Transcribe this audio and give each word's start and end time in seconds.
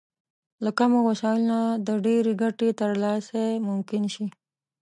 له 0.63 0.69
کمو 0.77 0.99
وسايلو 1.09 1.45
نه 1.51 1.59
د 1.87 1.89
ډېرې 2.05 2.33
ګټې 2.41 2.69
ترلاسی 2.81 3.47
ممکن 3.67 4.03
شي. 4.13 4.25